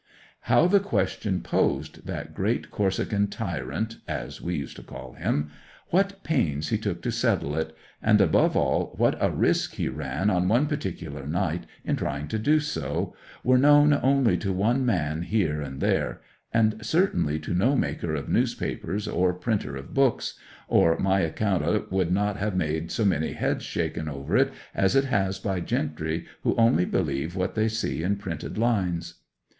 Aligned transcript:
How 0.49 0.65
the 0.65 0.79
question 0.79 1.41
posed 1.41 2.07
that 2.07 2.33
great 2.33 2.71
Corsican 2.71 3.27
tyrant 3.27 3.97
(as 4.07 4.41
we 4.41 4.55
used 4.55 4.75
to 4.77 4.81
call 4.81 5.13
him), 5.13 5.51
what 5.89 6.23
pains 6.23 6.69
he 6.69 6.79
took 6.79 7.03
to 7.03 7.11
settle 7.11 7.55
it, 7.55 7.77
and, 8.01 8.19
above 8.19 8.57
all, 8.57 8.95
what 8.97 9.15
a 9.21 9.29
risk 9.29 9.75
he 9.75 9.89
ran 9.89 10.31
on 10.31 10.47
one 10.47 10.65
particular 10.65 11.27
night 11.27 11.67
in 11.85 11.97
trying 11.97 12.27
to 12.29 12.39
do 12.39 12.59
so, 12.59 13.15
were 13.43 13.59
known 13.59 13.93
only 13.93 14.37
to 14.39 14.51
one 14.51 14.83
man 14.83 15.21
here 15.21 15.61
and 15.61 15.81
there; 15.81 16.21
and 16.51 16.83
certainly 16.83 17.37
to 17.37 17.53
no 17.53 17.75
maker 17.75 18.15
of 18.15 18.27
newspapers 18.27 19.07
or 19.07 19.35
printer 19.35 19.75
of 19.75 19.93
books, 19.93 20.33
or 20.67 20.97
my 20.97 21.19
account 21.19 21.61
o't 21.63 21.91
would 21.91 22.11
not 22.11 22.37
have 22.37 22.59
had 22.59 22.89
so 22.89 23.05
many 23.05 23.33
heads 23.33 23.63
shaken 23.63 24.09
over 24.09 24.35
it 24.35 24.51
as 24.73 24.95
it 24.95 25.05
has 25.05 25.37
by 25.37 25.59
gentry 25.59 26.25
who 26.41 26.55
only 26.55 26.85
believe 26.85 27.35
what 27.35 27.53
they 27.53 27.67
see 27.67 28.01
in 28.01 28.15
printed 28.15 28.57
lines. 28.57 29.19